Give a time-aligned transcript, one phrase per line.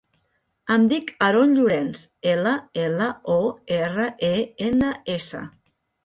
[0.75, 2.01] Em dic Aron Llorens:
[2.31, 2.53] ela,
[2.85, 3.35] ela, o,
[3.75, 4.31] erra, e,
[4.71, 5.43] ena, essa.